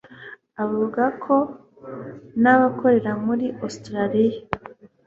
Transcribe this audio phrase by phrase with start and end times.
[0.63, 1.35] Avuga ko
[2.39, 4.39] nk'abakorera muri Australia